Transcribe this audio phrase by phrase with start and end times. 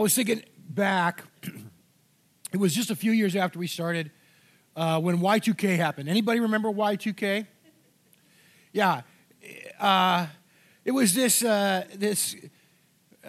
[0.00, 1.24] I was thinking back.
[2.54, 4.10] it was just a few years after we started
[4.74, 6.08] uh, when Y2K happened.
[6.08, 7.46] Anybody remember Y2K?
[8.72, 9.02] Yeah,
[9.78, 10.28] uh,
[10.86, 12.34] it was this uh, this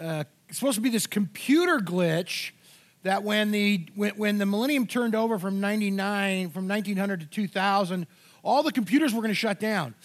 [0.00, 2.52] uh, supposed to be this computer glitch
[3.02, 8.06] that when the when, when the millennium turned over from 99 from 1900 to 2000
[8.44, 9.96] all the computers were going to shut down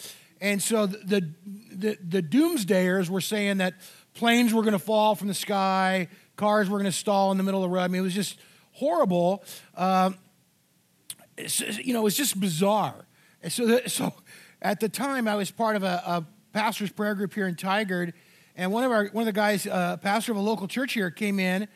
[0.42, 1.30] and so the,
[1.72, 3.76] the the doomsdayers were saying that
[4.16, 6.08] planes were going to fall from the sky
[6.38, 8.16] cars were going to stall in the middle of the road i mean it was
[8.16, 8.40] just
[8.74, 9.44] horrible
[9.76, 10.18] um,
[11.84, 13.06] you know it was just bizarre
[13.44, 14.14] and so the, so
[14.62, 18.14] at the time i was part of a, a pastor's prayer group here in tigard
[18.56, 21.12] and one of our one of the guys uh, pastor of a local church here
[21.12, 21.68] came in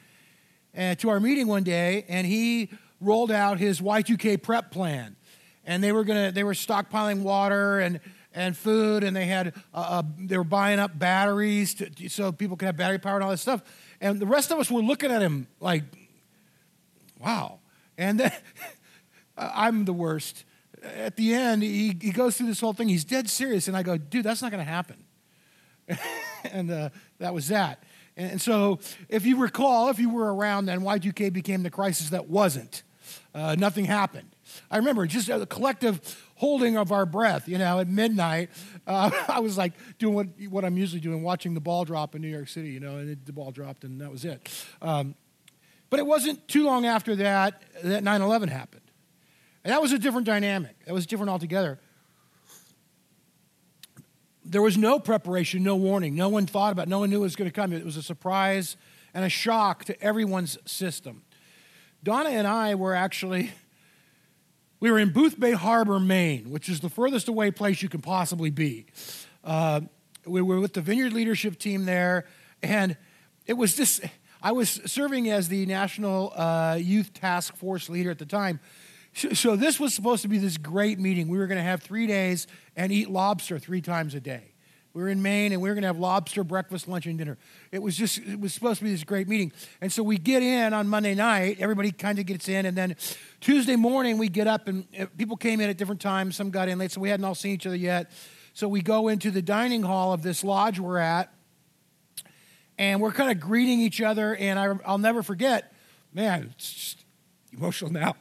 [0.78, 5.16] uh, to our meeting one day, and he rolled out his Y2K prep plan.
[5.64, 8.00] And they were gonna, they were stockpiling water and,
[8.34, 12.58] and food, and they had, uh, uh, they were buying up batteries to, so people
[12.58, 13.62] could have battery power and all this stuff.
[14.02, 15.84] And the rest of us were looking at him like,
[17.20, 17.60] wow.
[17.98, 18.32] And then
[19.38, 20.44] I'm the worst.
[20.84, 22.90] At the end, he, he goes through this whole thing.
[22.90, 25.04] He's dead serious, and I go, dude, that's not going to happen.
[26.52, 27.84] and uh, that was that.
[28.18, 32.28] And so, if you recall, if you were around then, Y2K became the crisis that
[32.28, 32.84] wasn't.
[33.34, 34.36] Uh, nothing happened.
[34.70, 38.50] I remember just a collective holding of our breath, you know, at midnight.
[38.88, 42.22] Uh, I was like doing what, what I'm usually doing, watching the ball drop in
[42.22, 44.50] New York City, you know, and it, the ball dropped and that was it.
[44.82, 45.14] Um,
[45.92, 48.82] but it wasn't too long after that that 9 11 happened.
[49.64, 51.80] And that was a different dynamic, that was different altogether
[54.44, 56.16] there was no preparation, no warning.
[56.16, 56.90] No one thought about it.
[56.90, 57.72] No one knew it was going to come.
[57.72, 58.76] It was a surprise
[59.14, 61.24] and a shock to everyone's system.
[62.04, 63.52] Donna and I were actually,
[64.82, 68.50] we were in Boothbay Harbor, Maine, which is the furthest away place you can possibly
[68.50, 68.88] be.
[69.44, 69.82] Uh,
[70.26, 72.26] we were with the Vineyard leadership team there,
[72.62, 72.98] and
[73.46, 74.02] it was just,
[74.42, 78.60] I was serving as the National uh, Youth Task Force leader at the time.
[79.14, 81.28] So, this was supposed to be this great meeting.
[81.28, 82.48] We were going to have three days
[82.78, 84.51] and eat lobster three times a day.
[84.94, 87.38] We were in Maine and we were going to have lobster breakfast, lunch, and dinner.
[87.72, 89.54] It was just, it was supposed to be this great meeting.
[89.80, 92.98] And so we get in on Monday night, everybody kind of gets in, and then
[93.40, 96.36] Tuesday morning we get up and uh, people came in at different times.
[96.36, 98.12] Some got in late, so we hadn't all seen each other yet.
[98.54, 101.34] So we go into the dining hall of this lodge we're at,
[102.78, 104.36] and we're kind of greeting each other.
[104.36, 105.74] And I, will never forget,
[106.14, 107.06] man, it's just
[107.54, 108.16] emotional now.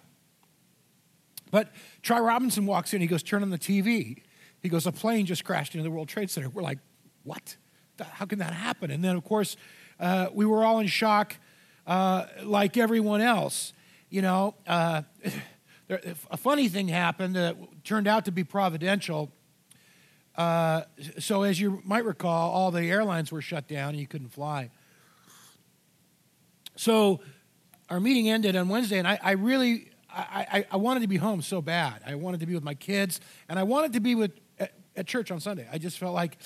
[1.51, 4.23] But Try Robinson walks in, he goes, Turn on the TV.
[4.63, 6.49] He goes, A plane just crashed into the World Trade Center.
[6.49, 6.79] We're like,
[7.25, 7.57] What?
[8.01, 8.91] How can that happen?
[8.91, 9.57] And then, of course,
[9.99, 11.37] uh, we were all in shock,
[11.87, 13.73] uh, like everyone else.
[14.09, 15.03] You know, uh,
[16.31, 19.31] a funny thing happened that turned out to be providential.
[20.37, 20.83] Uh,
[21.19, 24.71] so, as you might recall, all the airlines were shut down and you couldn't fly.
[26.77, 27.21] So,
[27.91, 31.17] our meeting ended on Wednesday, and I, I really I, I, I, wanted to be
[31.17, 32.03] home so bad.
[32.07, 34.33] I wanted to be with my kids, and I wanted to be with
[34.97, 35.67] at, church on Sunday.
[35.73, 36.37] I just felt like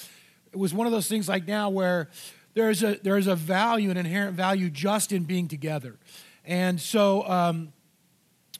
[0.53, 2.09] it was one of those things like now where
[2.55, 5.97] there's a there's a value, an inherent value, just in being together.
[6.45, 7.73] And so, um,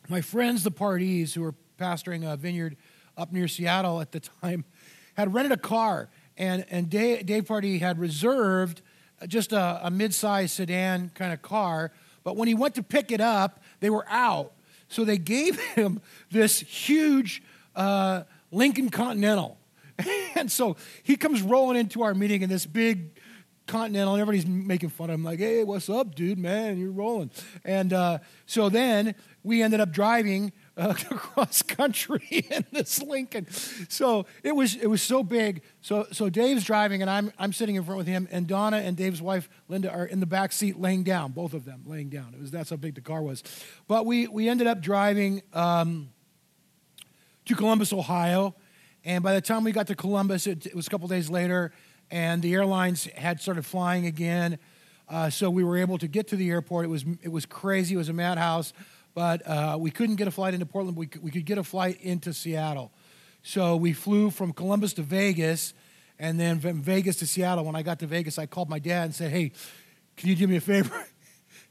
[0.09, 2.77] my friends, the Parties, who were pastoring a vineyard
[3.17, 4.65] up near Seattle at the time,
[5.15, 8.83] had rented a car, and and Dave, Dave Party had reserved
[9.29, 11.93] just a, a mid-sized sedan kind of car.
[12.25, 14.53] But when he went to pick it up, they were out.
[14.89, 17.43] So they gave him this huge
[17.77, 19.59] uh, Lincoln Continental.
[20.35, 23.19] And so he comes rolling into our meeting in this big
[23.67, 26.79] Continental, and everybody's making fun of him, like, hey, what's up, dude, man?
[26.79, 27.31] You're rolling.
[27.65, 33.49] And uh, so then we ended up driving uh, across country in this Lincoln.
[33.89, 35.63] So it was it was so big.
[35.81, 38.99] So so Dave's driving and I'm I'm sitting in front with him and Donna and
[38.99, 42.35] Dave's wife Linda are in the back seat laying down, both of them laying down.
[42.35, 43.43] It was that's how big the car was.
[43.89, 46.11] But we we ended up driving um,
[47.47, 48.55] to Columbus, Ohio,
[49.05, 51.73] and by the time we got to Columbus, it, it was a couple days later,
[52.11, 54.59] and the airlines had started flying again.
[55.09, 56.87] Uh, so we were able to get to the airport.
[56.87, 57.95] It was it was crazy.
[57.95, 58.73] It was a madhouse.
[59.15, 60.97] but uh, we couldn't get a flight into Portland.
[60.97, 62.91] We could, we could get a flight into Seattle.
[63.43, 65.75] So we flew from Columbus to Vegas,
[66.19, 67.65] and then from Vegas to Seattle.
[67.65, 69.53] When I got to Vegas, I called my dad and said, Hey,
[70.17, 71.07] can you do me a favor?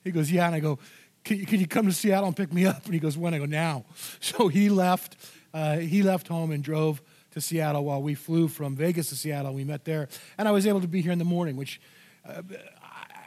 [0.03, 0.47] He goes, Yeah.
[0.47, 0.79] And I go,
[1.23, 2.83] Can you, can you come to Seattle and pick me up?
[2.85, 3.33] And he goes, When?
[3.33, 3.85] I go, Now.
[4.19, 5.15] So he left.
[5.53, 7.01] Uh, he left home and drove
[7.33, 9.53] to Seattle while we flew from Vegas to Seattle.
[9.53, 10.07] We met there,
[10.37, 11.81] and I was able to be here in the morning, which
[12.27, 12.41] uh,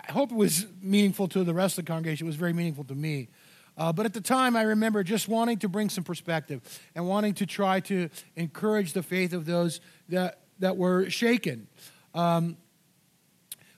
[0.09, 2.27] I hope it was meaningful to the rest of the congregation.
[2.27, 3.29] It was very meaningful to me.
[3.77, 6.63] Uh, but at the time, I remember just wanting to bring some perspective
[6.95, 11.67] and wanting to try to encourage the faith of those that, that were shaken.
[12.15, 12.57] Um,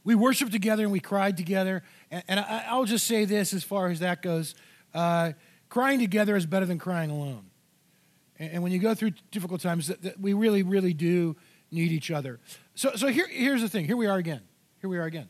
[0.05, 1.83] we worshiped together and we cried together.
[2.11, 4.55] And, and I, will just say this as far as that goes
[4.95, 5.33] uh,
[5.69, 7.48] crying together is better than crying alone.
[8.39, 11.37] And, and when you go through difficult times, that, that we really, really do
[11.71, 12.41] need each other.
[12.75, 14.43] So, so here, here's the thing here we are again.
[14.81, 15.29] Here we are again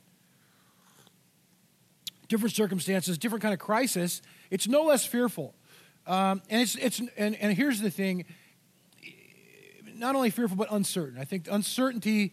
[2.29, 5.55] different circumstances, different kind of crisis, it's no less fearful.
[6.07, 8.25] Um, and it's it's and, and here's the thing:
[9.95, 11.19] not only fearful but uncertain.
[11.19, 12.33] I think uncertainty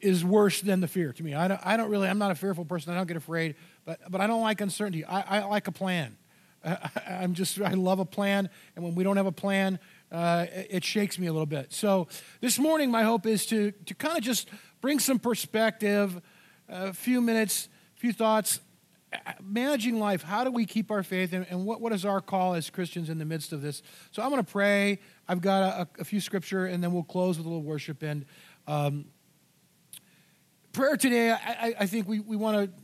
[0.00, 1.34] is worse than the fear to me.
[1.34, 2.08] I don't, I don't really.
[2.08, 2.92] I'm not a fearful person.
[2.92, 5.04] I don't get afraid, but but I don't like uncertainty.
[5.04, 6.16] I, I like a plan.
[6.64, 9.80] I, am just I love a plan, and when we don't have a plan,
[10.12, 11.72] uh, it shakes me a little bit.
[11.72, 12.08] So
[12.40, 14.48] this morning, my hope is to to kind of just
[14.80, 16.20] bring some perspective,
[16.68, 18.60] a few minutes, a few thoughts
[19.42, 22.54] managing life, how do we keep our faith, and, and, what, what is our call
[22.54, 23.82] as Christians in the midst of this?
[24.12, 25.00] So I'm going to pray.
[25.28, 28.02] I've got a, a, few scripture, and then we'll close with a little worship.
[28.02, 28.24] And
[28.66, 29.06] um,
[30.72, 32.79] prayer today, I, I think we, we want to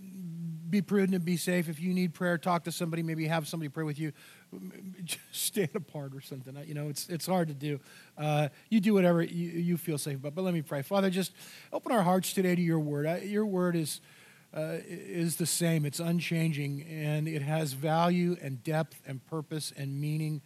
[0.68, 1.68] be prudent and be safe.
[1.68, 3.02] If you need prayer, talk to somebody.
[3.02, 4.12] Maybe have somebody pray with you.
[5.04, 6.56] Just stand apart or something.
[6.66, 7.80] You know, it's it's hard to do.
[8.16, 10.34] Uh, you do whatever you, you feel safe about.
[10.34, 11.10] But let me pray, Father.
[11.10, 11.32] Just
[11.72, 13.22] open our hearts today to Your Word.
[13.22, 14.00] Your Word is
[14.54, 15.84] uh, is the same.
[15.84, 20.40] It's unchanging, and it has value and depth and purpose and meaning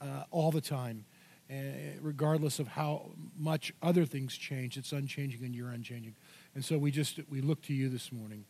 [0.00, 1.04] uh, all the time,
[1.50, 1.54] uh,
[2.00, 4.76] regardless of how much other things change.
[4.76, 6.14] It's unchanging, and you're unchanging.
[6.54, 8.44] And so we just we look to you this morning.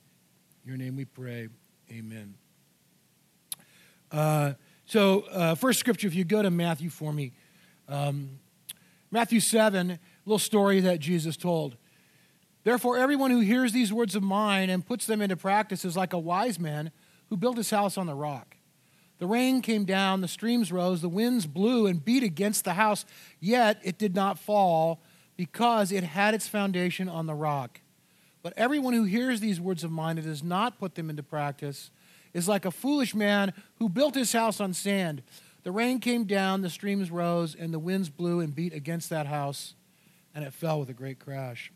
[0.67, 1.47] Your name we pray.
[1.93, 2.35] Amen.
[4.11, 4.55] Uh,
[4.85, 7.35] so, uh, first scripture, if you go to Matthew for me,
[7.89, 8.41] um,
[9.13, 11.77] Matthew 7, little story that Jesus told.
[12.65, 16.13] Therefore, everyone who hears these words of mine and puts them into practice is like
[16.13, 16.91] a wise man
[17.29, 18.57] who built his house on the rock.
[19.19, 23.05] The rain came down, the streams rose, the winds blew and beat against the house,
[23.39, 25.01] yet it did not fall
[25.37, 27.83] because it had its foundation on the rock.
[28.47, 31.91] But everyone who hears these words of mine and does not put them into practice
[32.33, 35.25] is like a foolish man who built his house on sand.
[35.65, 39.27] The rain came down, the streams rose, and the winds blew and beat against that
[39.27, 39.75] house,
[40.33, 41.73] and it fell with a great crash.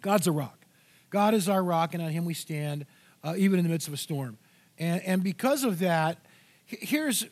[0.00, 0.66] God's a rock.
[1.10, 2.84] God is our rock, and on Him we stand,
[3.22, 4.38] uh, even in the midst of a storm.
[4.80, 6.18] And, and because of that,
[6.64, 7.24] here's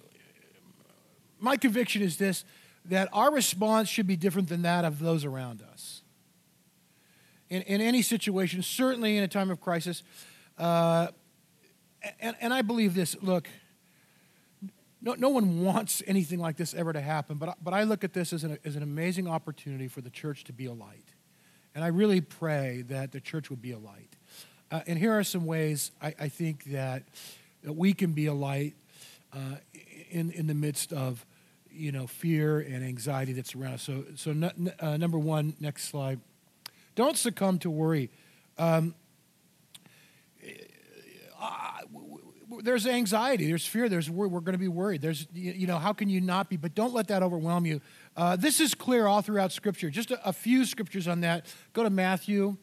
[1.40, 2.44] my conviction is this
[2.84, 5.93] that our response should be different than that of those around us.
[7.50, 10.02] In, in any situation, certainly in a time of crisis,
[10.58, 11.08] uh,
[12.20, 13.48] and, and I believe this look,
[15.02, 18.14] no, no one wants anything like this ever to happen, but, but I look at
[18.14, 21.14] this as an, as an amazing opportunity for the church to be a light.
[21.74, 24.16] And I really pray that the church would be a light.
[24.70, 27.02] Uh, and here are some ways I, I think that,
[27.62, 28.74] that, we can be a light
[29.32, 29.56] uh,
[30.10, 31.26] in, in the midst of
[31.70, 33.82] you know, fear and anxiety that's around us.
[33.82, 36.20] So, so n- uh, number one, next slide.
[36.94, 38.10] Don't succumb to worry.
[38.58, 38.94] Um,
[42.62, 45.02] there's anxiety, there's fear, there's we're, we're going to be worried.
[45.02, 46.56] There's you know how can you not be?
[46.56, 47.80] But don't let that overwhelm you.
[48.16, 49.90] Uh, this is clear all throughout Scripture.
[49.90, 51.46] Just a, a few scriptures on that.
[51.72, 52.56] Go to Matthew.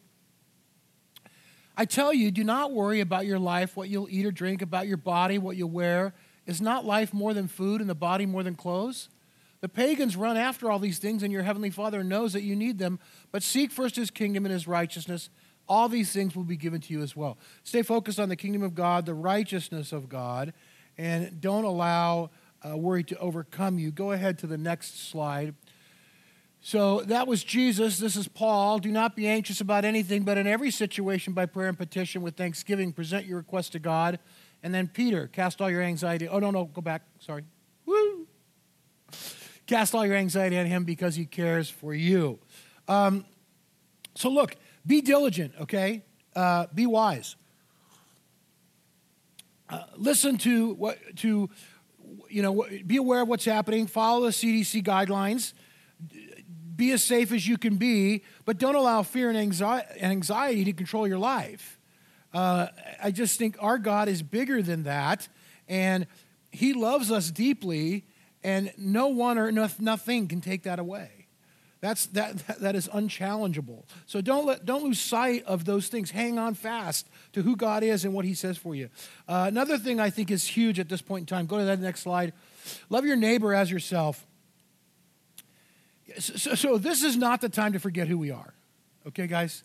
[1.75, 4.88] I tell you, do not worry about your life, what you'll eat or drink, about
[4.88, 6.13] your body, what you'll wear.
[6.45, 9.09] Is not life more than food and the body more than clothes?
[9.62, 12.80] The pagans run after all these things, and your heavenly Father knows that you need
[12.80, 13.00] them.
[13.32, 15.30] But seek first his kingdom and his righteousness.
[15.70, 17.38] All these things will be given to you as well.
[17.63, 20.53] Stay focused on the kingdom of God, the righteousness of God,
[20.98, 22.32] and don't allow
[22.68, 23.91] uh, worry to overcome you.
[23.91, 25.53] Go ahead to the next slide.
[26.60, 27.98] So that was Jesus.
[27.98, 28.80] This is Paul.
[28.80, 32.36] Do not be anxious about anything, but in every situation, by prayer and petition with
[32.36, 34.20] thanksgiving, present your request to God.
[34.62, 36.27] And then Peter, cast all your anxiety.
[36.27, 37.03] Oh, no, no, go back.
[37.20, 37.44] Sorry.
[39.68, 42.39] Cast all your anxiety on him because he cares for you.
[42.88, 43.25] Um,
[44.15, 46.03] so look, be diligent, okay?
[46.36, 47.36] Uh, be wise.
[49.70, 51.50] Uh, listen to what to
[52.30, 55.53] you know, be aware of what's happening, follow the CDC guidelines,
[56.75, 59.38] be as safe as you can be, but don't allow fear and
[60.01, 61.80] anxiety to control your life.
[62.34, 62.68] Uh,
[63.03, 65.27] I just think our God is bigger than that.
[65.68, 66.08] And
[66.51, 68.06] he loves us deeply,
[68.43, 71.21] and no one or nothing can take that away.
[71.81, 73.86] That's, that, that is unchallengeable.
[74.05, 76.12] So don't, let, don't lose sight of those things.
[76.12, 78.89] Hang on fast to who God is and what He says for you.
[79.27, 81.79] Uh, another thing I think is huge at this point in time, go to that
[81.79, 82.33] next slide.
[82.91, 84.27] Love your neighbor as yourself.
[86.19, 88.53] So, so this is not the time to forget who we are.
[89.07, 89.63] Okay, guys?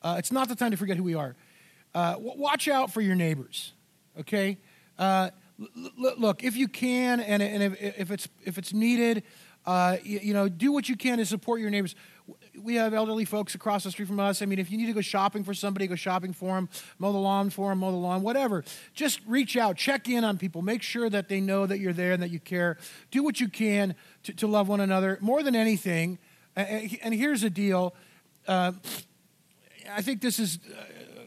[0.00, 1.34] Uh, it's not the time to forget who we are.
[1.92, 3.72] Uh, watch out for your neighbors.
[4.20, 4.58] Okay?
[5.96, 9.24] Look, if you can, and, and if, it's, if it's needed,
[9.66, 11.94] uh, you, you, know, do what you can to support your neighbors.
[12.56, 14.40] We have elderly folks across the street from us.
[14.40, 17.12] I mean, if you need to go shopping for somebody, go shopping for them, mow
[17.12, 18.64] the lawn for them, mow the lawn, whatever.
[18.94, 22.12] Just reach out, check in on people, make sure that they know that you're there
[22.12, 22.78] and that you care.
[23.10, 25.18] Do what you can to, to love one another.
[25.20, 26.18] More than anything,
[26.56, 27.94] and here's the deal.
[28.46, 28.72] Uh,
[29.90, 30.58] I think this is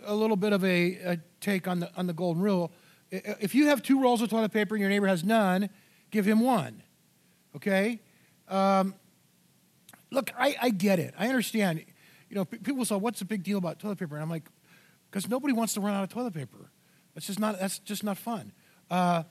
[0.04, 2.72] a little bit of a, a, take on the on the golden rule.
[3.12, 5.70] If you have two rolls of toilet paper and your neighbor has none,
[6.12, 6.82] give him one.
[7.56, 8.00] Okay.
[8.48, 8.96] Um,
[10.12, 11.14] look, I, I get it.
[11.18, 11.84] I understand.
[12.30, 14.50] You know, people say, "What's the big deal about toilet paper?" And I'm like,
[15.10, 16.72] because nobody wants to run out of toilet paper.
[17.14, 17.60] That's just not.
[17.60, 18.54] That's just not fun.
[18.90, 19.24] Uh,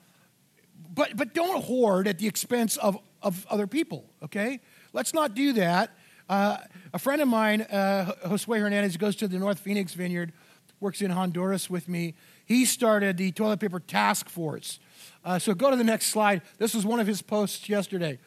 [0.94, 4.10] but but don't hoard at the expense of of other people.
[4.22, 4.60] Okay,
[4.92, 5.96] let's not do that.
[6.28, 6.58] Uh,
[6.92, 10.32] a friend of mine, uh, Josue Hernandez, goes to the North Phoenix Vineyard,
[10.80, 12.14] works in Honduras with me.
[12.44, 14.78] He started the toilet paper task force.
[15.24, 16.42] Uh, so go to the next slide.
[16.58, 18.18] This was one of his posts yesterday.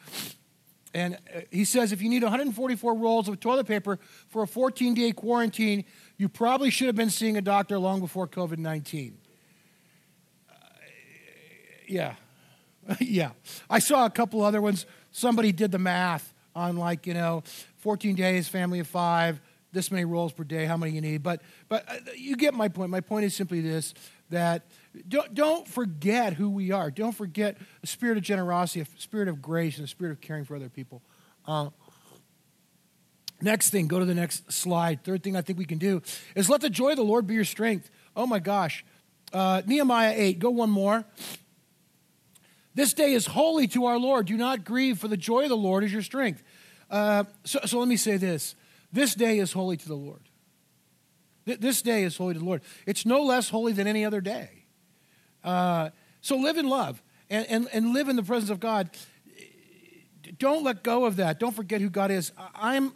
[0.94, 4.94] And uh, he says if you need 144 rolls of toilet paper for a 14
[4.94, 5.84] day quarantine,
[6.16, 9.18] you probably should have been seeing a doctor long before COVID 19.
[10.48, 10.54] Uh,
[11.88, 12.14] yeah.
[13.00, 13.30] yeah.
[13.68, 14.86] I saw a couple other ones.
[15.10, 17.42] Somebody did the math on, like, you know,
[17.78, 19.40] 14 days, family of five,
[19.74, 21.22] this many rolls per day, how many you need.
[21.22, 22.90] But, but uh, you get my point.
[22.90, 23.92] My point is simply this
[24.30, 24.66] that
[25.06, 26.90] don't, don't forget who we are.
[26.90, 30.44] Don't forget a spirit of generosity, a spirit of grace, and a spirit of caring
[30.44, 31.02] for other people.
[31.46, 31.68] Uh,
[33.42, 35.04] next thing, go to the next slide.
[35.04, 36.00] Third thing I think we can do
[36.34, 37.90] is let the joy of the Lord be your strength.
[38.16, 38.84] Oh my gosh.
[39.32, 41.04] Uh, Nehemiah 8, go one more.
[42.74, 44.26] This day is holy to our Lord.
[44.26, 46.42] Do not grieve, for the joy of the Lord is your strength.
[46.90, 48.54] Uh, so, so let me say this
[48.94, 50.22] this day is holy to the Lord.
[51.44, 52.62] This day is holy to the Lord.
[52.86, 54.66] It's no less holy than any other day.
[55.42, 58.88] Uh, so live in love and, and, and live in the presence of God.
[60.38, 61.40] Don't let go of that.
[61.40, 62.30] Don't forget who God is.
[62.54, 62.92] I'm,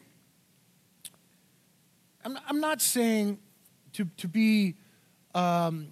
[2.25, 3.39] I'm, not saying
[3.95, 4.77] to, to be,
[5.35, 5.89] um,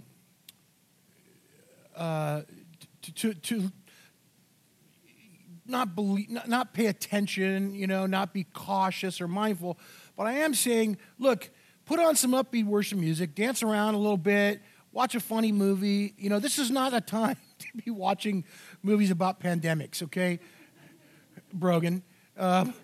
[1.97, 2.43] uh,
[3.17, 3.73] to, to
[5.69, 9.79] not, believe, not, not pay attention, you know, not be cautious or mindful.
[10.17, 11.51] But I am saying, look,
[11.85, 14.61] put on some upbeat worship music, dance around a little bit,
[14.93, 16.15] watch a funny movie.
[16.19, 18.45] You know, this is not a time to be watching
[18.83, 20.41] movies about pandemics, okay?
[21.53, 22.03] Brogan.
[22.37, 22.75] Um,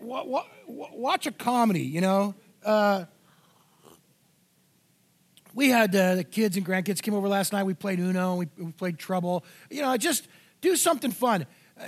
[0.00, 2.34] watch a comedy, you know.
[2.64, 3.04] Uh,
[5.54, 7.64] we had uh, the kids and grandkids came over last night.
[7.64, 8.36] We played Uno.
[8.36, 9.44] We, we played Trouble.
[9.68, 10.28] You know, just
[10.60, 11.46] do something fun.
[11.80, 11.84] Uh,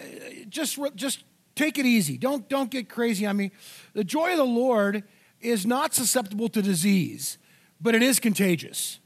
[0.48, 1.24] just, just
[1.54, 2.16] take it easy.
[2.16, 3.50] Don't, don't get crazy on me.
[3.94, 5.04] The joy of the Lord
[5.40, 7.38] is not susceptible to disease,
[7.80, 9.00] but it is contagious.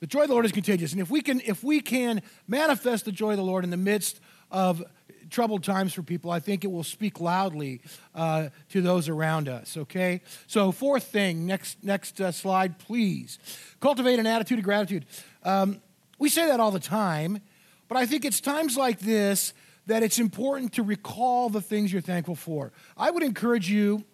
[0.00, 0.92] The joy of the Lord is contagious.
[0.92, 3.76] And if we can, if we can manifest the joy of the Lord in the
[3.76, 4.20] midst
[4.50, 4.84] of
[5.30, 7.80] troubled times for people, I think it will speak loudly
[8.14, 9.76] uh, to those around us.
[9.76, 10.22] Okay.
[10.46, 13.38] So fourth thing, next next uh, slide, please.
[13.80, 15.04] Cultivate an attitude of gratitude.
[15.42, 15.80] Um,
[16.18, 17.40] we say that all the time,
[17.88, 19.52] but I think it's times like this
[19.86, 22.72] that it's important to recall the things you're thankful for.
[22.96, 24.04] I would encourage you,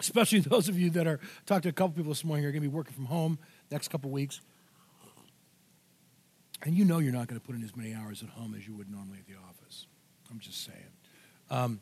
[0.00, 2.52] especially those of you that are talked to a couple people this morning who are
[2.52, 3.38] going to be working from home
[3.70, 4.40] next couple weeks.
[6.64, 8.66] And you know you're not going to put in as many hours at home as
[8.66, 9.86] you would normally at the office.
[10.30, 10.78] I'm just saying.
[11.50, 11.80] Um,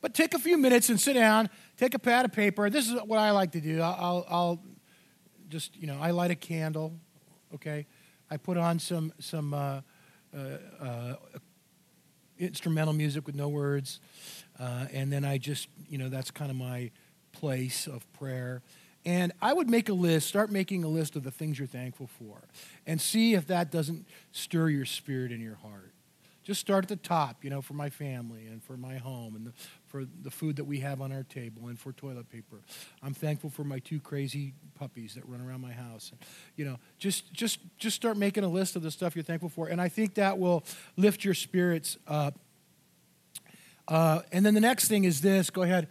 [0.00, 2.68] but take a few minutes and sit down, take a pad of paper.
[2.68, 3.80] This is what I like to do.
[3.80, 4.62] I'll, I'll
[5.48, 6.94] just, you know, I light a candle,
[7.54, 7.86] okay?
[8.30, 9.80] I put on some, some uh,
[12.38, 14.00] instrumental music with no words.
[14.58, 16.90] Uh, and then I just, you know, that's kind of my
[17.32, 18.62] place of prayer.
[19.04, 22.08] And I would make a list, start making a list of the things you're thankful
[22.18, 22.42] for,
[22.86, 25.92] and see if that doesn't stir your spirit in your heart.
[26.42, 29.46] Just start at the top, you know, for my family and for my home and
[29.46, 29.52] the,
[29.88, 32.60] for the food that we have on our table and for toilet paper.
[33.02, 36.10] I'm thankful for my two crazy puppies that run around my house.
[36.10, 36.20] And,
[36.56, 39.68] you know, just just just start making a list of the stuff you're thankful for,
[39.68, 40.64] and I think that will
[40.96, 42.38] lift your spirits up.
[43.86, 45.50] Uh, and then the next thing is this.
[45.50, 45.88] Go ahead.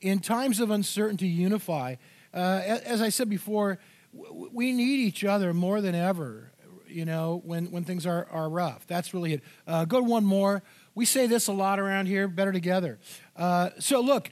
[0.00, 1.96] In times of uncertainty, unify.
[2.34, 3.78] Uh, as I said before,
[4.12, 6.52] we need each other more than ever
[6.92, 8.86] you know, when, when things are, are rough.
[8.86, 9.42] That's really it.
[9.66, 10.62] Uh, go one more.
[10.94, 12.98] We say this a lot around here better together.
[13.36, 14.30] Uh, so, look,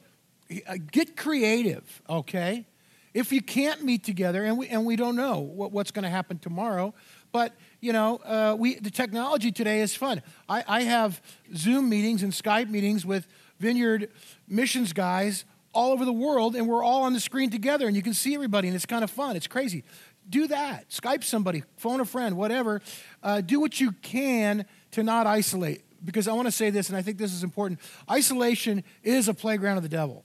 [0.66, 2.66] uh, get creative, okay?
[3.12, 6.10] If you can't meet together, and we, and we don't know what, what's going to
[6.10, 6.94] happen tomorrow,
[7.32, 10.22] but you know, uh, we the technology today is fun.
[10.48, 11.20] I, I have
[11.54, 13.26] Zoom meetings and Skype meetings with
[13.58, 14.10] Vineyard
[14.48, 18.02] missions guys all over the world, and we're all on the screen together, and you
[18.02, 19.36] can see everybody, and it's kind of fun.
[19.36, 19.84] It's crazy.
[20.28, 20.90] Do that.
[20.90, 22.80] Skype somebody, phone a friend, whatever.
[23.22, 25.82] Uh, do what you can to not isolate.
[26.04, 27.80] Because I want to say this, and I think this is important.
[28.10, 30.24] Isolation is a playground of the devil.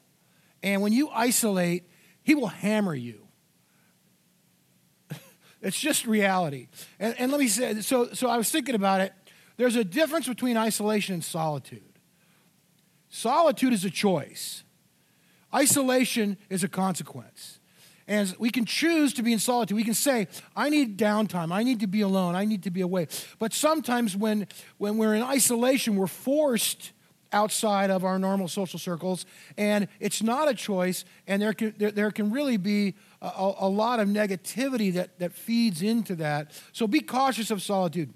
[0.63, 1.89] And when you isolate,
[2.23, 3.27] he will hammer you.
[5.61, 6.67] it's just reality.
[6.99, 9.13] And, and let me say so, so I was thinking about it.
[9.57, 11.99] There's a difference between isolation and solitude.
[13.09, 14.63] Solitude is a choice,
[15.53, 17.59] isolation is a consequence.
[18.07, 19.75] And we can choose to be in solitude.
[19.75, 21.51] We can say, I need downtime.
[21.51, 22.35] I need to be alone.
[22.35, 23.07] I need to be away.
[23.39, 24.47] But sometimes when,
[24.77, 26.91] when we're in isolation, we're forced
[27.31, 29.25] outside of our normal social circles,
[29.57, 33.67] and it's not a choice, and there can, there, there can really be a, a
[33.67, 36.51] lot of negativity that, that feeds into that.
[36.71, 38.13] So be cautious of solitude.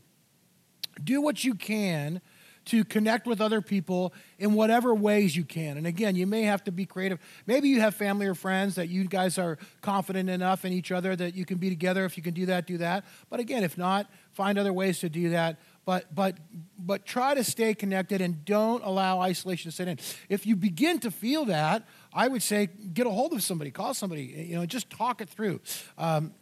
[1.04, 2.22] Do what you can
[2.66, 5.78] to connect with other people in whatever ways you can.
[5.78, 7.20] And again, you may have to be creative.
[7.48, 11.16] Maybe you have family or friends that you guys are confident enough in each other
[11.16, 12.06] that you can be together.
[12.06, 13.06] If you can do that, do that.
[13.30, 16.38] But again, if not, find other ways to do that but but
[16.78, 19.98] but try to stay connected and don't allow isolation to set in.
[20.30, 23.96] If you begin to feel that, I would say get a hold of somebody, call
[23.96, 25.62] somebody, you know, just talk it through.
[25.98, 26.36] Um,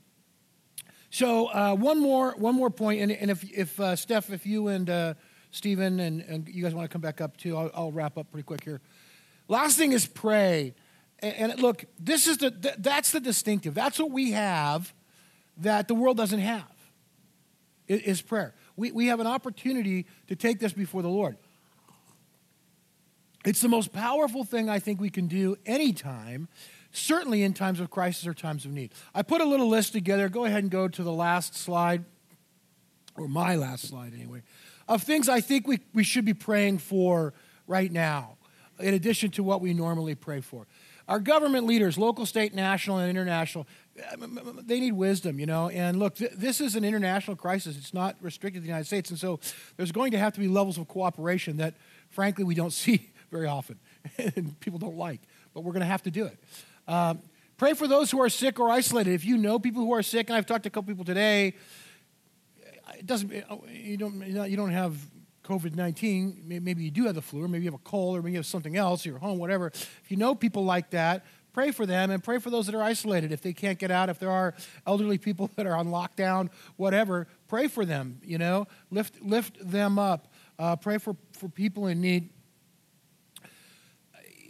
[1.09, 4.67] so uh, one more one more point, and, and if if uh, Steph, if you
[4.67, 5.13] and uh,
[5.57, 8.31] Stephen and, and you guys want to come back up too, I'll, I'll, wrap up
[8.31, 8.79] pretty quick here.
[9.47, 10.73] Last thing is pray,
[11.19, 13.73] and, and look, this is the th- that's the distinctive.
[13.73, 14.93] That's what we have
[15.57, 16.63] that the world doesn't have.
[17.87, 21.35] Is prayer we, we have an opportunity to take this before the Lord.
[23.43, 26.47] It's the most powerful thing I think we can do anytime,
[26.91, 28.93] certainly in times of crisis or times of need.
[29.15, 30.29] I put a little list together.
[30.29, 32.05] Go ahead and go to the last slide,
[33.15, 34.43] or my last slide anyway,
[34.87, 37.33] of things I think we, we should be praying for
[37.67, 38.37] right now,
[38.79, 40.67] in addition to what we normally pray for.
[41.07, 43.65] Our government leaders, local, state, national, and international,
[44.11, 45.69] um, um, um, they need wisdom, you know.
[45.69, 47.77] And look, th- this is an international crisis.
[47.77, 49.09] It's not restricted to the United States.
[49.09, 49.39] And so
[49.77, 51.75] there's going to have to be levels of cooperation that,
[52.09, 53.79] frankly, we don't see very often
[54.17, 55.21] and people don't like.
[55.53, 56.37] But we're going to have to do it.
[56.87, 57.19] Um,
[57.57, 59.13] pray for those who are sick or isolated.
[59.13, 61.55] If you know people who are sick, and I've talked to a couple people today,
[62.95, 63.31] it doesn't,
[63.69, 64.97] you don't, you don't have
[65.43, 66.43] COVID 19.
[66.45, 68.39] Maybe you do have the flu, or maybe you have a cold, or maybe you
[68.39, 69.67] have something else, you're home, whatever.
[69.67, 72.83] If you know people like that, pray for them and pray for those that are
[72.83, 73.31] isolated.
[73.31, 74.53] If they can't get out, if there are
[74.85, 79.97] elderly people that are on lockdown, whatever, pray for them, you know, lift, lift them
[79.97, 80.27] up.
[80.59, 82.29] Uh, pray for, for people in need.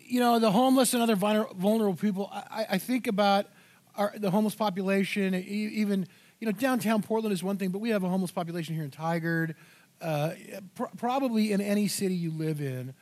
[0.06, 3.48] You know, the homeless and other vulnerable people, I, I think about
[3.96, 6.08] our, the homeless population, even,
[6.40, 8.92] you know, downtown Portland is one thing, but we have a homeless population here in
[8.92, 9.56] Tigard,
[10.02, 10.32] uh,
[10.76, 12.94] pr- probably in any city you live in,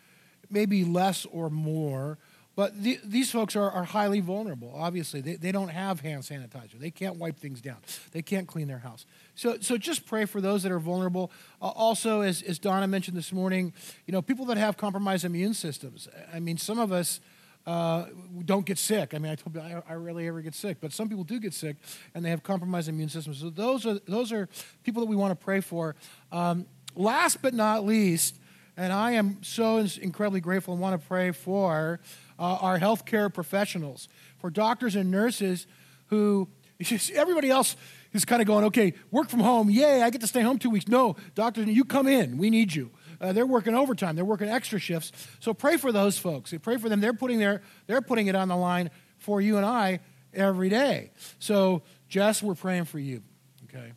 [0.50, 2.18] maybe less or more.
[2.56, 5.20] But the, these folks are, are highly vulnerable, obviously.
[5.20, 6.80] They, they don't have hand sanitizer.
[6.80, 7.78] They can't wipe things down.
[8.14, 9.06] They can't clean their house.
[9.36, 11.32] So, so just pray for those that are vulnerable.
[11.62, 13.74] Uh, also, as, as Donna mentioned this morning,
[14.06, 16.08] you know, people that have compromised immune systems.
[16.34, 17.20] I mean, some of us
[17.66, 18.06] uh,
[18.46, 19.14] don't get sick.
[19.14, 21.40] I mean, I told you I, I rarely ever get sick, but some people do
[21.40, 21.78] get sick
[22.14, 23.40] and they have compromised immune systems.
[23.40, 24.48] So those are, those are
[24.84, 25.96] people that we want to pray for.
[26.32, 28.40] Um, last but not least,
[28.78, 32.00] and I am so incredibly grateful and want to pray for
[32.38, 35.66] uh, our healthcare professionals, for doctors and nurses
[36.08, 36.48] who,
[37.14, 37.76] everybody else
[38.14, 40.70] is kind of going, okay, work from home, yay, I get to stay home two
[40.70, 40.88] weeks.
[40.88, 42.92] No, doctors, you come in, we need you.
[43.20, 45.12] Uh, they're working overtime, they're working extra shifts.
[45.40, 46.54] So pray for those folks.
[46.62, 47.02] Pray for them.
[47.02, 50.00] They're putting, their, they're putting it on the line for you and I
[50.34, 51.12] every day.
[51.40, 53.24] So, Jess, we're praying for you,
[53.66, 53.94] okay?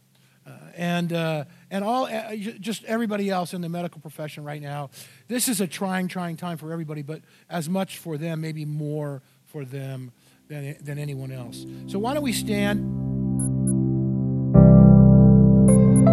[0.46, 4.88] Uh, and uh, and all uh, just everybody else in the medical profession right now.
[5.26, 9.20] This is a trying, trying time for everybody, but as much for them, maybe more
[9.44, 10.10] for them
[10.48, 11.66] than than anyone else.
[11.86, 12.94] So why don't we stand?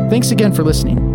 [0.10, 1.15] Thanks again for listening.